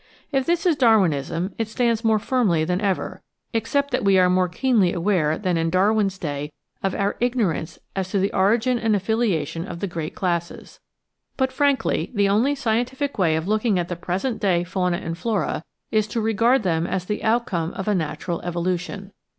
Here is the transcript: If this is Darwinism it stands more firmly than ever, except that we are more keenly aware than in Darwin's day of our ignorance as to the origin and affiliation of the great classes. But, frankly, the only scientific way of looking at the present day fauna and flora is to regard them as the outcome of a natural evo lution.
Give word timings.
If 0.31 0.47
this 0.47 0.65
is 0.65 0.75
Darwinism 0.77 1.53
it 1.59 1.67
stands 1.67 2.03
more 2.03 2.17
firmly 2.17 2.63
than 2.65 2.81
ever, 2.81 3.21
except 3.53 3.91
that 3.91 4.03
we 4.03 4.17
are 4.17 4.31
more 4.31 4.49
keenly 4.49 4.91
aware 4.93 5.37
than 5.37 5.57
in 5.57 5.69
Darwin's 5.69 6.17
day 6.17 6.51
of 6.81 6.95
our 6.95 7.15
ignorance 7.19 7.77
as 7.95 8.09
to 8.09 8.17
the 8.17 8.33
origin 8.33 8.79
and 8.79 8.95
affiliation 8.95 9.67
of 9.67 9.79
the 9.79 9.85
great 9.85 10.15
classes. 10.15 10.79
But, 11.37 11.51
frankly, 11.53 12.09
the 12.15 12.29
only 12.29 12.55
scientific 12.55 13.19
way 13.19 13.35
of 13.35 13.47
looking 13.47 13.77
at 13.77 13.89
the 13.89 13.95
present 13.95 14.41
day 14.41 14.63
fauna 14.63 14.97
and 14.97 15.15
flora 15.15 15.63
is 15.91 16.07
to 16.07 16.19
regard 16.19 16.63
them 16.63 16.87
as 16.87 17.05
the 17.05 17.23
outcome 17.23 17.71
of 17.75 17.87
a 17.87 17.93
natural 17.93 18.41
evo 18.43 18.53
lution. 18.65 19.11